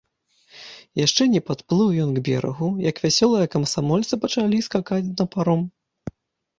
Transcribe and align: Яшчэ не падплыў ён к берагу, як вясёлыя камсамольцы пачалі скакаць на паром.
Яшчэ 1.05 1.27
не 1.33 1.41
падплыў 1.49 1.89
ён 2.05 2.17
к 2.17 2.23
берагу, 2.31 2.71
як 2.89 2.95
вясёлыя 3.05 3.53
камсамольцы 3.59 4.13
пачалі 4.27 4.67
скакаць 4.69 5.07
на 5.17 5.33
паром. 5.33 5.61